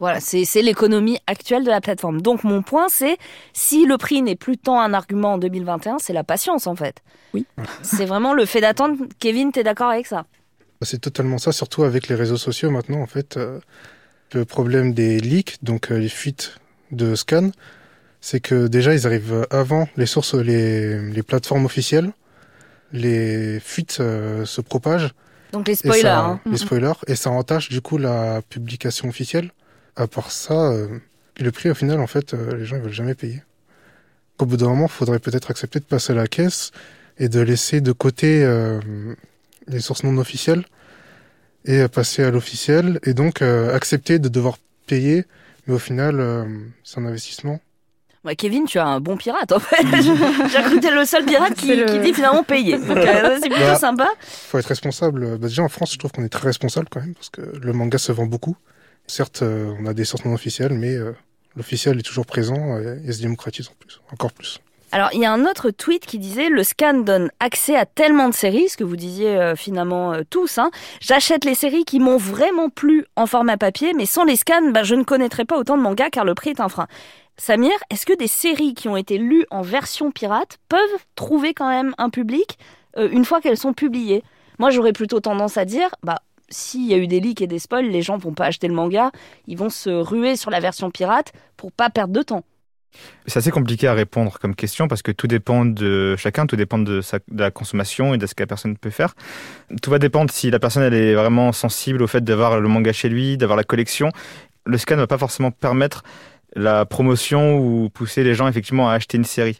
[0.00, 0.20] Voilà.
[0.20, 2.20] Voilà, c'est l'économie actuelle de la plateforme.
[2.22, 3.16] Donc mon point, c'est
[3.52, 6.96] si le prix n'est plus tant un argument en 2021, c'est la patience en fait.
[7.34, 7.46] Oui.
[7.82, 8.96] C'est vraiment le fait d'attendre.
[9.18, 10.24] Kevin, t'es d'accord avec ça?
[10.82, 13.36] C'est totalement ça, surtout avec les réseaux sociaux maintenant, en fait.
[13.36, 13.60] euh,
[14.34, 16.56] le problème des leaks, donc euh, les fuites
[16.90, 17.50] de scan,
[18.20, 22.12] c'est que déjà, ils arrivent avant les sources, les, les plateformes officielles.
[22.92, 25.10] Les fuites euh, se propagent.
[25.52, 26.02] Donc les spoilers.
[26.02, 26.40] ça- hein.
[26.46, 26.92] Les spoilers.
[27.06, 29.50] Et ça entache, du coup, la publication officielle.
[29.96, 30.88] À part ça, euh,
[31.38, 33.42] le prix, au final, en fait, euh, les gens, ils veulent jamais payer.
[34.38, 36.70] Au bout d'un moment, il faudrait peut-être accepter de passer à la caisse
[37.18, 38.80] et de laisser de côté euh,
[39.68, 40.64] les sources non officielles
[41.66, 45.24] et euh, passer à l'officiel et donc euh, accepter de devoir payer,
[45.66, 46.44] mais au final, euh,
[46.82, 47.60] c'est un investissement.
[48.24, 49.76] Ouais, Kevin, tu as un bon pirate en fait.
[50.02, 52.78] J'ai cru que t'es le seul pirate qui, le- qui dit finalement payer.
[52.78, 53.74] Donc euh, c'est plutôt Bah.
[53.76, 54.08] sympa.
[54.20, 55.38] faut être responsable.
[55.38, 57.72] Bah, déjà en France, je trouve qu'on est très responsable quand même parce que le
[57.72, 58.56] manga se vend beaucoup.
[59.12, 60.36] Certes, euh, on a des sources non
[60.70, 61.14] mais euh,
[61.54, 64.58] l'officiel est toujours présent et se démocratise en plus, encore plus.
[64.90, 68.30] Alors, il y a un autre tweet qui disait le scan donne accès à tellement
[68.30, 70.56] de séries, ce que vous disiez euh, finalement tous.
[70.56, 70.70] Hein.
[71.00, 74.82] J'achète les séries qui m'ont vraiment plu en format papier, mais sans les scans, bah,
[74.82, 76.86] je ne connaîtrais pas autant de mangas car le prix est un frein.
[77.36, 81.68] Samir, est-ce que des séries qui ont été lues en version pirate peuvent trouver quand
[81.68, 82.58] même un public?
[82.96, 84.22] Une fois qu'elles sont publiées
[84.58, 86.16] Moi, j'aurais plutôt tendance à dire, bah,
[86.52, 88.74] s'il y a eu des leaks et des spoils, les gens vont pas acheter le
[88.74, 89.10] manga,
[89.46, 92.44] ils vont se ruer sur la version pirate pour pas perdre de temps.
[93.26, 96.78] C'est assez compliqué à répondre comme question parce que tout dépend de chacun, tout dépend
[96.78, 99.14] de, sa, la consommation et de ce que la personne peut faire.
[99.80, 102.92] Tout va dépendre si la personne elle est vraiment sensible au fait d'avoir le manga
[102.92, 104.10] chez lui, d'avoir la collection.
[104.66, 106.02] Le scan ne va pas forcément permettre
[106.54, 109.56] la promotion ou pousser les gens effectivement à acheter une série.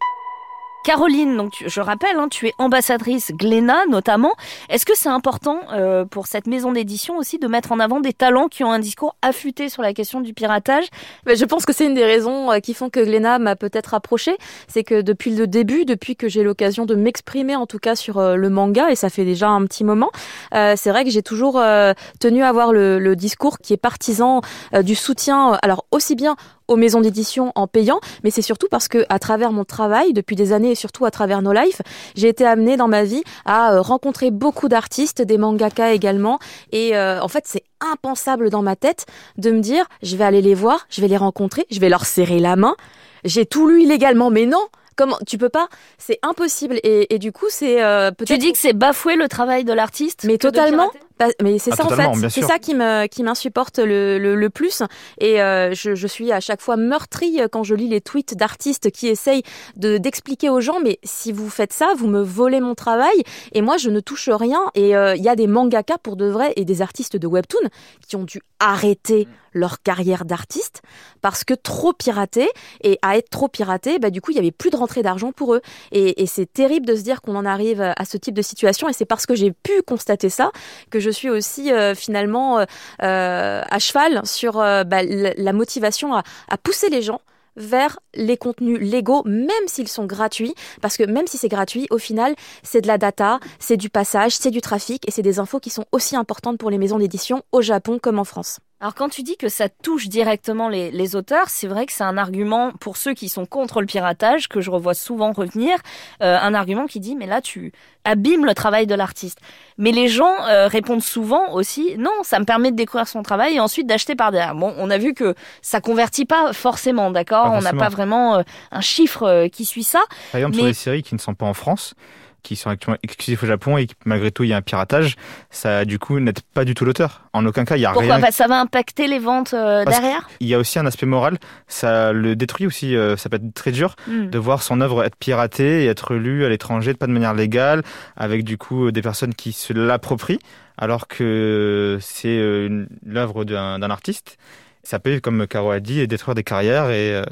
[0.85, 4.33] Caroline, donc tu- je rappelle, hein, tu es ambassadrice Glénat notamment.
[4.69, 8.13] Est-ce que c'est important euh, pour cette maison d'édition aussi de mettre en avant des
[8.13, 10.85] talents qui ont un discours affûté sur la question du piratage?
[11.27, 13.95] Mais je pense que c'est une des raisons euh, qui font que Glénat m'a peut-être
[13.95, 14.37] approché.
[14.67, 18.19] C'est que depuis le début, depuis que j'ai l'occasion de m'exprimer en tout cas sur
[18.19, 20.11] euh, le manga, et ça fait déjà un petit moment,
[20.55, 23.77] euh, c'est vrai que j'ai toujours euh, tenu à avoir le, le discours qui est
[23.77, 24.41] partisan
[24.75, 26.35] euh, du soutien, alors aussi bien
[26.69, 30.37] aux maisons d'édition en payant, mais c'est surtout parce que à travers mon travail, depuis
[30.37, 31.81] des années et surtout à travers nos lives,
[32.15, 36.39] j'ai été amenée dans ma vie à euh, rencontrer beaucoup d'artistes, des mangaka également,
[36.71, 39.07] et euh, en fait c'est impensable dans ma tête
[39.39, 42.05] de me dire je vais aller les voir, je vais les rencontrer, je vais leur
[42.07, 42.77] serrer la main.
[43.25, 44.67] J'ai tout lu illégalement, mais non.
[44.95, 45.69] Comment tu peux pas?
[45.97, 46.79] C'est impossible.
[46.83, 48.41] Et, et du coup, c'est euh, Tu peut-être.
[48.41, 50.91] dis que c'est bafouer le travail de l'artiste Mais totalement.
[51.19, 54.35] Bah, mais c'est Ah, ça en fait, c'est ça qui me qui m'insupporte le, le,
[54.35, 54.83] le plus.
[55.19, 58.91] Et euh, je, je suis à chaque fois meurtrie quand je lis les tweets d'artistes
[58.91, 59.43] qui essayent
[59.77, 63.23] de d'expliquer aux gens mais si vous faites ça, vous me volez mon travail.
[63.53, 64.61] Et moi je ne touche rien.
[64.75, 67.69] Et euh, il y a des mangaka pour de vrai et des artistes de webtoon
[68.07, 70.81] qui ont dû arrêter leur carrière d'artiste
[71.21, 72.49] parce que trop piraté.
[72.83, 75.33] Et à être trop piraté, bah du coup il y avait plus de rentrée d'argent
[75.33, 75.61] pour eux.
[75.93, 78.89] Et, et c'est terrible de se dire qu'on en arrive à ce type de situation.
[78.89, 80.51] Et c'est parce que j'ai pu constater ça
[80.91, 82.65] que je suis aussi euh, finalement euh,
[83.03, 86.23] euh, à cheval sur bah, la, motivation à
[86.63, 87.21] pousser les gens
[87.57, 91.99] vers les contenus légaux, même s'ils sont gratuits, parce que même si c'est gratuit, au
[91.99, 95.61] final, c'est de la data, c'est du passage, c'est du trafic, et c'est des infos
[95.61, 98.61] qui sont aussi importantes pour les maisons d'édition au Japon comme en France.
[98.83, 102.03] Alors quand tu dis que ça touche directement les, les auteurs, c'est vrai que c'est
[102.03, 105.79] un argument pour ceux qui sont contre le piratage que je revois souvent revenir,
[106.21, 107.73] euh, un argument qui dit mais là tu
[108.05, 109.39] abîmes le travail de l'artiste.
[109.79, 113.55] Mais les gens euh, répondent souvent aussi non, ça me permet de découvrir son travail
[113.55, 114.57] et ensuite d'acheter par derrière.
[114.57, 117.53] Bon, on a vu que ça convertit pas forcément, d'accord?
[117.53, 118.43] On n'a pas vraiment euh,
[118.73, 120.01] un chiffre euh, qui suit ça.
[120.33, 121.95] Par exemple, sur Mais- des séries qui ne sont pas en France,
[122.43, 125.17] qui sont actuellement exclusifs au Japon et qui, malgré tout, il y a un piratage,
[125.51, 127.23] ça, du coup, n'aide pas du tout l'auteur.
[127.33, 128.27] En aucun cas, il y a Pourquoi rien.
[128.27, 130.29] Que ça va impacter les ventes euh, que- derrière?
[130.41, 131.39] Il y a aussi un aspect moral.
[131.69, 132.97] Ça le détruit aussi.
[132.97, 134.29] euh, ça peut être très dur Hmm.
[134.31, 137.83] de voir son œuvre être piratée et être lue à l'étranger, pas de manière légale,
[138.17, 140.39] avec du coup des personnes qui se l'approprient,
[140.77, 144.37] alors que c'est euh, l'œuvre d'un artiste.
[144.85, 147.23] Ça peut, comme Caro a dit, détruire des carrières et, euh,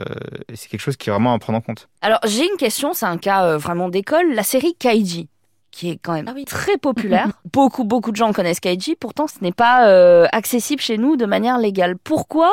[0.48, 1.88] et c'est quelque chose qui est vraiment à prendre en compte.
[2.00, 4.32] Alors j'ai une question, c'est un cas euh, vraiment d'école.
[4.34, 5.28] La série Kaiji,
[5.72, 6.44] qui est quand même Ah oui.
[6.44, 7.28] très populaire.
[7.52, 8.94] beaucoup, beaucoup de gens connaissent Kaiji.
[8.94, 11.96] Pourtant, ce n'est pas euh, accessible chez nous de manière légale.
[11.98, 12.52] Pourquoi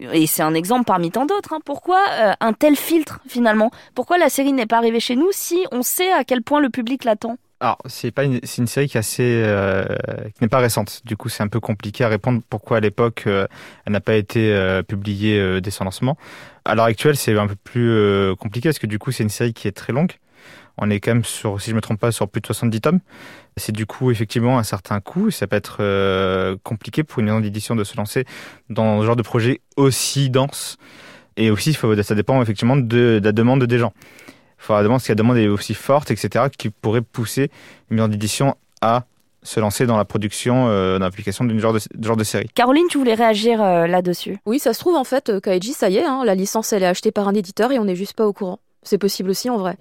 [0.00, 1.52] Et c'est un exemple parmi tant d'autres.
[1.52, 3.70] hein, pourquoi euh, un tel filtre finalement?
[3.94, 6.70] Pourquoi la série n'est pas arrivée chez nous si on sait à quel point le
[6.70, 7.36] public l'attend?
[7.60, 9.84] Alors, c'est pas une, c'est une série qui est assez, euh,
[10.36, 11.00] qui n'est pas récente.
[11.04, 13.48] Du coup, c'est un peu compliqué à répondre pourquoi à l'époque euh,
[13.84, 16.16] elle n'a pas été euh, publiée euh, dès son lancement.
[16.64, 19.28] À l'heure actuelle, c'est un peu plus euh, compliqué parce que du coup, c'est une
[19.28, 20.12] série qui est très longue.
[20.76, 23.00] On est quand même sur, si je me trompe pas, sur plus de 70 tomes.
[23.56, 25.32] C'est du coup effectivement un certain coût.
[25.32, 28.24] Ça peut être euh, compliqué pour une maison d'édition de se lancer
[28.70, 30.76] dans ce genre de projet aussi dense.
[31.36, 33.92] Et aussi, ça dépend effectivement de, de la demande des gens.
[34.58, 37.50] Il faut la demande, si la demande est aussi forte, etc., qui pourrait pousser
[37.90, 39.04] une maison d'édition à
[39.42, 42.48] se lancer dans la production, euh, dans l'application d'une genre de, de genre de série.
[42.54, 45.88] Caroline, tu voulais réagir euh, là-dessus Oui, ça se trouve en fait, euh, Kaiji, ça
[45.88, 48.14] y est, hein, la licence elle est achetée par un éditeur et on n'est juste
[48.14, 48.58] pas au courant.
[48.82, 49.76] C'est possible aussi en vrai.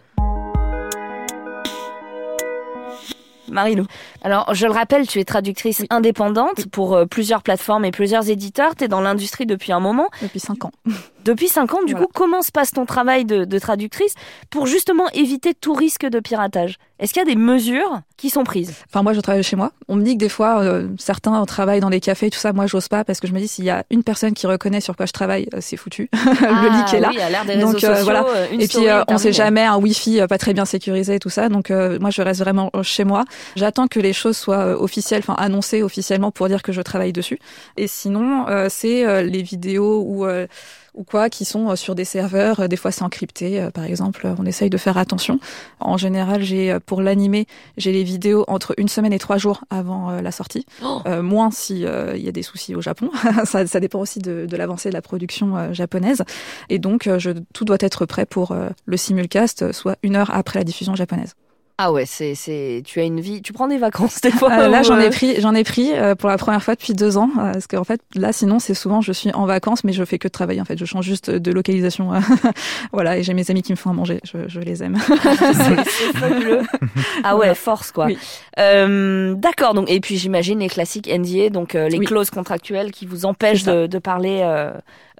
[3.49, 3.85] Marilou.
[4.27, 8.75] Alors, je le rappelle, tu es traductrice indépendante pour euh, plusieurs plateformes et plusieurs éditeurs.
[8.75, 10.09] Tu es dans l'industrie depuis un moment.
[10.21, 10.71] Depuis 5 ans.
[11.23, 12.05] Depuis 5 ans, du Voilà.
[12.05, 14.13] coup, comment se passe ton travail de, de traductrice
[14.49, 16.77] pour justement éviter tout risque de piratage?
[16.99, 18.73] Est-ce qu'il y a des mesures qui sont prises?
[18.89, 19.73] Enfin, moi, je travaille chez moi.
[19.89, 22.53] On me dit que des fois, euh, certains travaillent dans des cafés, tout ça.
[22.53, 24.79] Moi, j'ose pas parce que je me dis, s'il y a une personne qui reconnaît
[24.79, 26.09] sur quoi je travaille, euh, c'est foutu.
[26.13, 27.09] le leak est là.
[27.11, 28.25] Ah Oui, à des Donc, sociaux, voilà.
[28.53, 29.31] une Et puis, on sait terminée.
[29.33, 31.49] jamais un Wi-Fi pas très bien sécurisé et tout ça.
[31.49, 33.25] Donc, moi, je reste vraiment chez moi.
[33.57, 37.13] J'attends que les choses soient euh, officielles, enfin annoncées officiellement pour dire que je travaille
[37.13, 37.39] dessus.
[37.77, 40.47] Et sinon, euh, c'est euh, les vidéos ou euh,
[40.97, 42.59] ou quoi qui sont euh, sur des serveurs.
[42.59, 44.25] Euh, Des fois, c'est encrypté, euh, par exemple.
[44.25, 45.39] Euh, On essaye de faire attention.
[45.79, 47.45] En général, j'ai euh, pour l'animer,
[47.77, 50.65] j'ai les vidéos entre une semaine et trois jours avant euh, la sortie.
[50.83, 51.01] Oh.
[51.05, 53.11] Euh, moins si euh, il y a des soucis au Japon.
[53.45, 56.23] ça, ça dépend aussi de, de l'avancée de la production euh, japonaise.
[56.69, 60.15] Et donc, euh, je, tout doit être prêt pour euh, le simulcast, euh, soit une
[60.15, 61.35] heure après la diffusion japonaise.
[61.79, 64.51] Ah ouais, c'est, c'est, tu as une vie, tu prends des vacances des fois.
[64.51, 66.93] Euh, là, j'en ai euh, pris, j'en ai pris euh, pour la première fois depuis
[66.93, 69.93] deux ans, euh, parce qu'en fait, là, sinon, c'est souvent, je suis en vacances, mais
[69.93, 70.59] je fais que de travailler.
[70.59, 72.09] En fait, je change juste de localisation.
[72.93, 74.21] voilà, et j'ai mes amis qui me font à manger.
[74.23, 74.97] Je, je les aime.
[75.07, 76.61] c'est, fabuleux.
[77.23, 77.53] Ah ouais, Voilà.
[77.53, 78.05] force quoi.
[78.07, 78.17] Oui.
[78.57, 79.75] Euh, d'accord.
[79.75, 82.05] Donc et puis j'imagine les classiques NDA, donc euh, les Oui.
[82.07, 84.41] clauses contractuelles qui vous empêchent de, de parler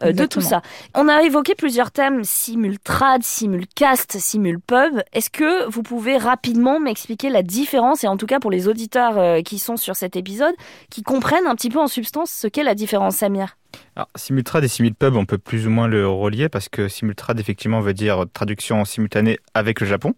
[0.04, 0.62] euh, de tout ça.
[0.94, 5.02] On a évoqué plusieurs thèmes simultrad, simulcast, simulpub.
[5.14, 9.18] Est-ce que vous pouvez rapidement m'expliquer la différence et en tout cas pour les auditeurs
[9.18, 10.54] euh, qui sont sur cet épisode,
[10.90, 13.58] qui comprennent un petit peu en substance ce qu'est la différence, Samir?
[13.96, 17.82] Alors, simultrad et simulpub, on peut plus ou moins le relier parce que simultrad, effectivement,
[17.82, 20.14] veut dire traduction simultanée avec le Japon.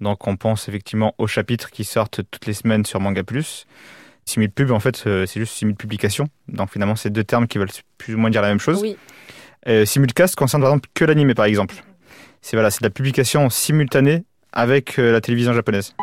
[0.00, 3.66] Donc, on pense effectivement aux chapitres qui sortent toutes les semaines sur Manga Plus.
[4.24, 6.26] Simulpub, en fait, euh, c'est juste simulpublication.
[6.48, 8.80] Donc, finalement, c'est deux termes qui veulent plus ou moins dire la même chose.
[8.82, 8.96] Oui.
[9.68, 11.76] Euh, simulcast concerne par exemple que l'anime, par exemple.
[12.42, 15.94] C'est voilà, c'est de la publication simultanée avec euh, la télévision japonaise.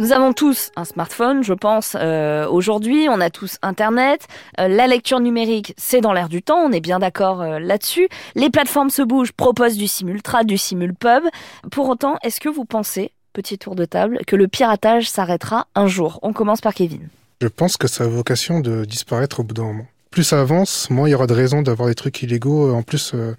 [0.00, 3.08] Nous avons tous un smartphone, je pense, euh, aujourd'hui.
[3.10, 4.26] On a tous Internet.
[4.58, 6.58] Euh, la lecture numérique, c'est dans l'air du temps.
[6.58, 8.08] On est bien d'accord euh, là-dessus.
[8.34, 11.24] Les plateformes se bougent, proposent du simultrad, du simulpub.
[11.70, 15.86] Pour autant, est-ce que vous pensez, petit tour de table, que le piratage s'arrêtera un
[15.86, 17.08] jour On commence par Kevin.
[17.40, 19.86] Je pense que ça a vocation de disparaître au bout d'un moment.
[20.10, 22.74] Plus ça avance, moins il y aura de raisons d'avoir des trucs illégaux.
[22.74, 23.34] En plus, euh,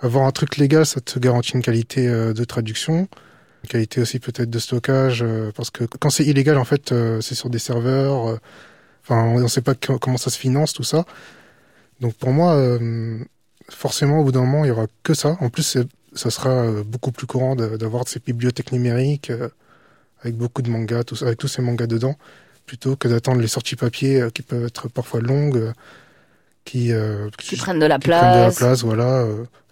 [0.00, 3.08] avoir un truc légal, ça te garantit une qualité euh, de traduction,
[3.64, 7.34] une qualité aussi peut-être de stockage, euh, parce que quand c'est illégal, en fait, c'est
[7.34, 8.38] sur des serveurs.
[9.04, 11.04] Enfin, on ne sait pas comment ça se finance, tout ça.
[12.00, 12.78] Donc pour moi,
[13.68, 15.36] forcément, au bout d'un moment, il y aura que ça.
[15.40, 15.78] En plus,
[16.18, 19.32] ça sera beaucoup plus courant d'avoir ces bibliothèques numériques
[20.22, 22.16] avec beaucoup de mangas, tout, avec tous ces mangas dedans
[22.68, 25.72] plutôt que d'attendre les sorties papier euh, qui peuvent être parfois longues, euh,
[26.64, 28.20] qui, euh, qui, prennent de la place.
[28.20, 29.26] Prennent de la place, voilà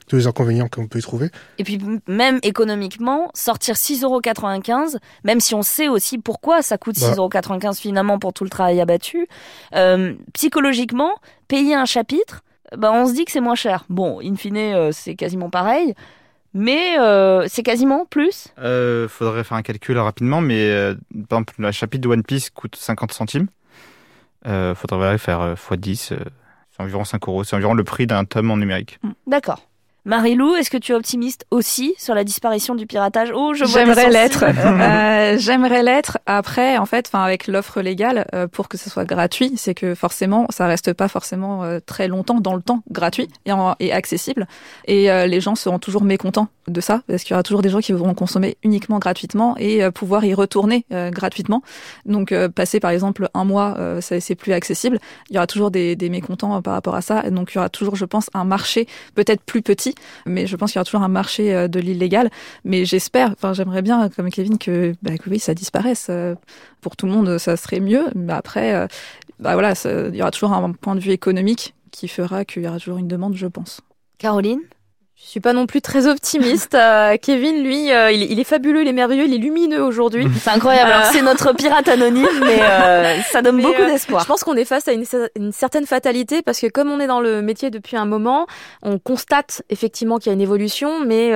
[0.08, 1.30] tous les inconvénients qu'on peut y trouver.
[1.58, 7.60] Et puis même économiquement, sortir 6,95€, même si on sait aussi pourquoi ça coûte 6,95€
[7.60, 7.72] bah.
[7.72, 9.26] finalement pour tout le travail abattu,
[10.32, 11.10] psychologiquement,
[11.48, 12.44] payer un chapitre,
[12.78, 13.84] bah, on se dit que c'est moins cher.
[13.88, 15.96] Bon, in fine, c'est quasiment pareil.
[16.58, 20.94] Mais euh, c'est quasiment plus euh, Faudrait faire un calcul rapidement, mais euh,
[21.28, 23.48] par exemple, le chapitre de One Piece coûte 50 centimes.
[24.46, 26.18] Euh, faudrait faire x10, c'est
[26.78, 27.44] environ 5 euros.
[27.44, 28.98] C'est environ le prix d'un tome en numérique.
[29.26, 29.68] D'accord.
[30.06, 34.08] Marie-Lou, est-ce que tu es optimiste aussi sur la disparition du piratage Oh, je J'aimerais
[34.08, 34.44] l'être.
[34.48, 36.18] euh, J'aimerais l'être.
[36.26, 39.96] Après, en fait, enfin, avec l'offre légale, euh, pour que ce soit gratuit, c'est que
[39.96, 44.46] forcément, ça reste pas forcément euh, très longtemps dans le temps gratuit et, et accessible.
[44.84, 47.68] Et euh, les gens seront toujours mécontents de ça, parce qu'il y aura toujours des
[47.70, 51.62] gens qui voudront consommer uniquement gratuitement et pouvoir y retourner gratuitement.
[52.06, 54.98] Donc, passer par exemple un mois, c'est plus accessible.
[55.30, 57.22] Il y aura toujours des, des mécontents par rapport à ça.
[57.24, 59.94] Et donc, il y aura toujours, je pense, un marché peut-être plus petit
[60.26, 62.30] mais je pense qu'il y aura toujours un marché euh, de l'illégal.
[62.64, 66.06] Mais j'espère, enfin, j'aimerais bien, comme Kevin, que, bah, oui, ça disparaisse.
[66.10, 66.34] Euh,
[66.80, 68.06] pour tout le monde, ça serait mieux.
[68.14, 68.86] Mais après, euh,
[69.40, 72.68] bah voilà, il y aura toujours un point de vue économique qui fera qu'il y
[72.68, 73.80] aura toujours une demande, je pense.
[74.18, 74.60] Caroline?
[75.18, 76.74] Je suis pas non plus très optimiste.
[76.74, 80.28] Euh, Kevin, lui, euh, il, est fabuleux, il est merveilleux, il est lumineux aujourd'hui.
[80.42, 80.92] C'est incroyable.
[80.92, 84.22] Alors, c'est notre pirate anonyme, mais euh, ça donne beaucoup d'espoir.
[84.22, 87.06] Je pense qu'on est face à une, une, certaine fatalité parce que comme on est
[87.06, 88.46] dans le métier depuis un moment,
[88.82, 91.32] on constate effectivement qu'il y a une évolution, mais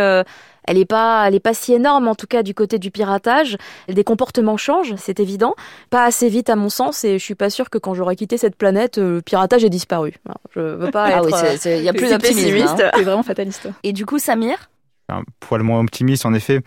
[0.70, 3.56] elle est pas, elle est pas si énorme en tout cas du côté du piratage.
[3.88, 5.56] Des comportements changent, c'est évident,
[5.90, 8.38] pas assez vite à mon sens, et je suis pas sûre que quand j'aurai quitté
[8.38, 10.14] cette planète, euh, le piratage ait disparu.
[10.54, 11.34] je veux pas ah être.
[11.34, 12.56] Ah oui, il y a plus d'optimisme.
[12.56, 12.90] Hein.
[12.94, 13.68] C'est vraiment fataliste.
[13.82, 14.70] Et du coup, Samir?
[15.08, 16.60] Un poil moins optimiste en effet.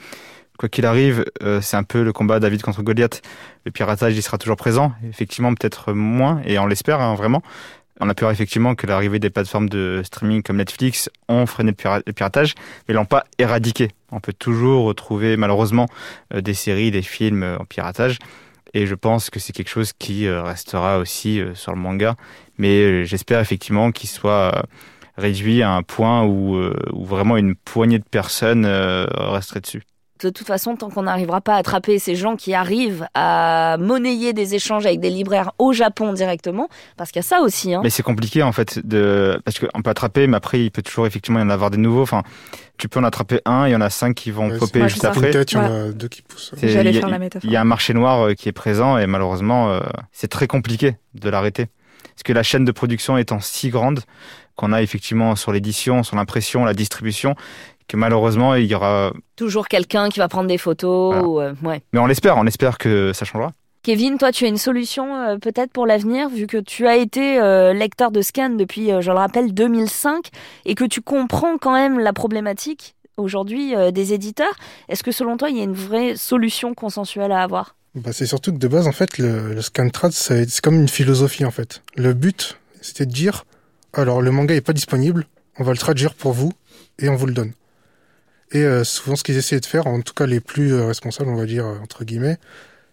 [0.59, 3.21] Quoi qu'il arrive, euh, c'est un peu le combat David contre Goliath.
[3.65, 4.91] Le piratage, il sera toujours présent.
[5.09, 7.41] Effectivement, peut-être moins, et on l'espère hein, vraiment.
[7.99, 11.73] On a peur effectivement que l'arrivée des plateformes de streaming comme Netflix ont freiné
[12.05, 12.55] le piratage,
[12.87, 13.89] mais l'ont pas éradiqué.
[14.11, 15.87] On peut toujours retrouver malheureusement
[16.33, 18.17] euh, des séries, des films euh, en piratage.
[18.73, 22.15] Et je pense que c'est quelque chose qui euh, restera aussi sur le manga.
[22.57, 24.65] Mais j'espère effectivement qu'il soit
[25.15, 26.55] réduit à un point où,
[26.91, 29.83] où vraiment une poignée de personnes resterait dessus
[30.23, 34.33] de toute façon, tant qu'on n'arrivera pas à attraper ces gens qui arrivent à monnayer
[34.33, 37.73] des échanges avec des libraires au Japon directement, parce qu'il y a ça aussi.
[37.73, 37.81] Hein.
[37.83, 39.39] Mais c'est compliqué en fait, de...
[39.45, 42.01] parce qu'on peut attraper, mais après il peut toujours effectivement y en avoir des nouveaux.
[42.01, 42.23] Enfin,
[42.77, 45.31] tu peux en attraper un, il y en a cinq qui vont popper juste après.
[45.31, 46.53] Peut-être il y en a deux qui poussent.
[46.61, 47.49] J'allais faire la métaphore.
[47.49, 49.81] Il y a un marché noir euh, qui est présent et malheureusement, euh,
[50.11, 51.67] c'est très compliqué de l'arrêter.
[52.15, 54.01] Parce que la chaîne de production étant si grande,
[54.55, 57.35] qu'on a effectivement sur l'édition, sur l'impression, la distribution,
[57.87, 61.41] que malheureusement il y aura toujours quelqu'un qui va prendre des photos.
[61.41, 61.81] Euh, ouais.
[61.93, 63.53] Mais on l'espère, on espère que ça changera.
[63.83, 67.39] Kevin, toi, tu as une solution euh, peut-être pour l'avenir, vu que tu as été
[67.41, 70.29] euh, lecteur de scan depuis, je le rappelle, 2005,
[70.65, 74.55] et que tu comprends quand même la problématique aujourd'hui des éditeurs.
[74.89, 77.75] Est-ce que selon toi, il y a une vraie solution consensuelle à avoir?
[77.93, 80.87] Bah, C'est surtout que de base, en fait, le, le scan trad, c'est comme une
[80.87, 81.83] philosophie, en fait.
[81.95, 83.43] Le but, c'était de dire,
[83.93, 85.27] alors le manga est pas disponible,
[85.59, 86.53] on va le traduire pour vous,
[86.99, 87.51] et on vous le donne.
[88.53, 91.29] Et euh, souvent, ce qu'ils essaient de faire, en tout cas les plus euh, responsables,
[91.29, 92.37] on va dire euh, entre guillemets,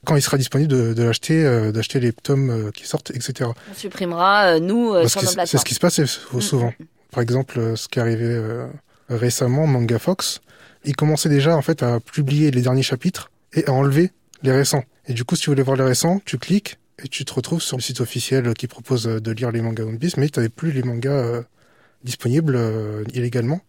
[0.07, 3.51] quand il sera disponible, de, de l'acheter, d'acheter les tomes qui sortent, etc.
[3.71, 5.47] On supprimera nous sur nos plateformes.
[5.47, 6.41] C'est ce qui se passe mm.
[6.41, 6.73] souvent.
[7.13, 8.43] Par exemple, ce qui est arrivé
[9.11, 10.41] récemment, Manga Fox,
[10.87, 14.11] il commençait déjà en fait à publier les derniers chapitres et à enlever
[14.43, 14.85] les récents.
[15.07, 17.61] Et du coup, si tu voulais voir les récents, tu cliques et tu te retrouves
[17.61, 20.49] sur le site officiel qui propose de lire les mangas One Piece, mais tu n'avais
[20.49, 21.43] plus les mangas
[22.05, 22.59] disponibles
[23.13, 23.61] illégalement.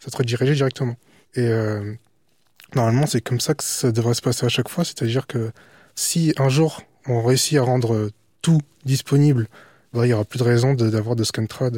[0.00, 0.96] Ça te redirigeait directement.
[1.34, 1.94] Et euh,
[2.74, 4.84] normalement, c'est comme ça que ça devrait se passer à chaque fois.
[4.84, 5.52] C'est-à-dire que
[5.94, 8.10] si un jour on réussit à rendre
[8.42, 9.48] tout disponible,
[9.92, 11.76] bah, il y aura plus de raison d'avoir de, scantrad.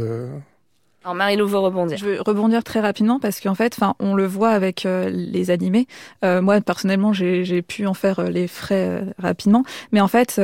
[1.01, 1.07] Euh.
[1.07, 1.99] Alors Marie-Lou veut rebondir.
[1.99, 5.51] Je veux rebondir très rapidement parce qu'en fait, enfin, on le voit avec euh, les
[5.51, 5.87] animés.
[6.23, 10.41] moi, personnellement, j'ai pu en faire les frais rapidement, mais en fait,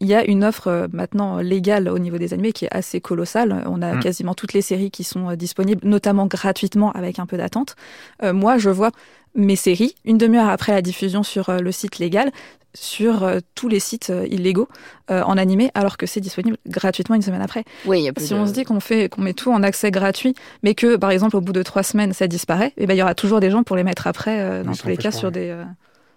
[0.00, 3.00] il y a une offre euh, maintenant légale au niveau des animés qui est assez
[3.00, 3.64] colossale.
[3.66, 4.00] On a Mm.
[4.00, 7.76] quasiment toutes les séries qui sont euh, disponibles, notamment gratuitement avec un peu d'attente.
[8.22, 8.90] Euh, moi, je vois
[9.34, 12.30] mes séries une demi-heure après la diffusion sur euh, le site légal
[12.76, 14.68] sur euh, tous les sites euh, illégaux
[15.10, 17.64] euh, en animé alors que c'est disponible gratuitement une semaine après.
[17.86, 19.52] Oui, il y a plus Si de- on se dit qu'on fait qu'on met tout
[19.52, 22.86] en accès gratuit, mais que par exemple au bout de trois semaines ça disparaît, et
[22.86, 24.96] ben il y aura toujours des gens pour les mettre après euh, dans tous les
[24.96, 25.64] cas sur des euh,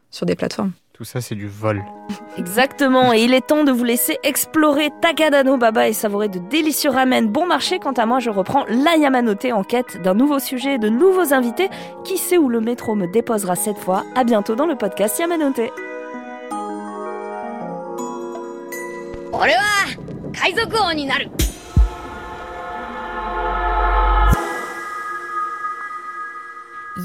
[0.10, 0.72] sur des plateformes.
[0.97, 1.83] Tout ça, c'est du vol.
[2.37, 6.91] Exactement, et il est temps de vous laisser explorer Takadano Baba et savourer de délicieux
[6.91, 7.79] ramen bon marché.
[7.79, 11.33] Quant à moi, je reprends la Yamanote en quête d'un nouveau sujet et de nouveaux
[11.33, 11.71] invités.
[12.05, 15.71] Qui sait où le métro me déposera cette fois À bientôt dans le podcast Yamanote.
[19.35, 19.63] 俺は
[20.35, 21.31] 海賊王になる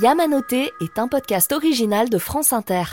[0.01, 2.83] Yamanote est un podcast original de France Inter.